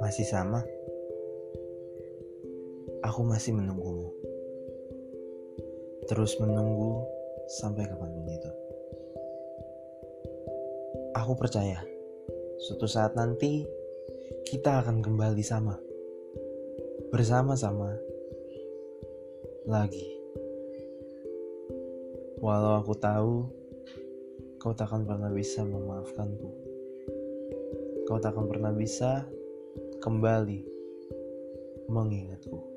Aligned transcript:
Masih 0.00 0.24
sama? 0.24 0.64
Aku 3.04 3.20
masih 3.28 3.52
menunggumu. 3.52 4.08
Terus 6.08 6.40
menunggu 6.40 7.04
sampai 7.60 7.84
kapan 7.84 8.08
pun 8.08 8.24
itu. 8.24 8.50
Aku 11.12 11.36
percaya, 11.36 11.84
suatu 12.64 12.88
saat 12.88 13.12
nanti 13.12 13.68
kita 14.48 14.80
akan 14.80 15.04
kembali 15.04 15.44
sama. 15.44 15.76
Bersama-sama 17.12 17.92
lagi. 19.68 20.08
Walau 22.40 22.80
aku 22.80 22.96
tahu 22.96 23.63
kau 24.64 24.72
takkan 24.72 25.04
pernah 25.04 25.28
bisa 25.28 25.60
memaafkanku. 25.60 26.48
Kau 28.08 28.16
takkan 28.16 28.48
pernah 28.48 28.72
bisa 28.72 29.28
kembali 30.00 30.64
mengingatku. 31.92 32.73